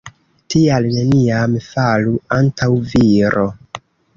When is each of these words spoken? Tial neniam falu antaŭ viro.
Tial 0.53 0.87
neniam 0.95 1.53
falu 1.67 2.17
antaŭ 2.39 2.73
viro. 2.95 3.49